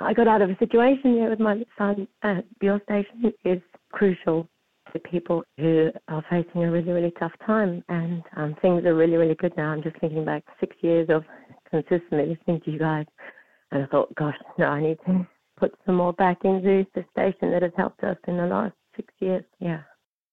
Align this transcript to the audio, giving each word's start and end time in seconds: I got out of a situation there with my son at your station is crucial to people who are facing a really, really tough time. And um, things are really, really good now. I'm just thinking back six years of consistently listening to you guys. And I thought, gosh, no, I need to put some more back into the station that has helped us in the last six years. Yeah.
I 0.00 0.14
got 0.14 0.28
out 0.28 0.42
of 0.42 0.50
a 0.50 0.56
situation 0.58 1.16
there 1.16 1.30
with 1.30 1.40
my 1.40 1.64
son 1.76 2.06
at 2.22 2.44
your 2.60 2.80
station 2.84 3.32
is 3.44 3.60
crucial 3.92 4.48
to 4.92 4.98
people 5.00 5.42
who 5.58 5.90
are 6.08 6.24
facing 6.30 6.64
a 6.64 6.70
really, 6.70 6.92
really 6.92 7.12
tough 7.18 7.32
time. 7.44 7.84
And 7.88 8.22
um, 8.36 8.56
things 8.62 8.84
are 8.84 8.94
really, 8.94 9.16
really 9.16 9.34
good 9.34 9.56
now. 9.56 9.70
I'm 9.70 9.82
just 9.82 9.98
thinking 10.00 10.24
back 10.24 10.44
six 10.60 10.76
years 10.80 11.08
of 11.10 11.24
consistently 11.70 12.26
listening 12.26 12.60
to 12.64 12.70
you 12.70 12.78
guys. 12.78 13.06
And 13.70 13.82
I 13.82 13.86
thought, 13.86 14.14
gosh, 14.14 14.36
no, 14.58 14.66
I 14.66 14.80
need 14.80 14.98
to 15.06 15.26
put 15.58 15.74
some 15.84 15.96
more 15.96 16.12
back 16.14 16.38
into 16.44 16.86
the 16.94 17.04
station 17.12 17.50
that 17.50 17.62
has 17.62 17.72
helped 17.76 18.02
us 18.04 18.16
in 18.26 18.36
the 18.36 18.46
last 18.46 18.74
six 18.96 19.12
years. 19.18 19.44
Yeah. 19.58 19.80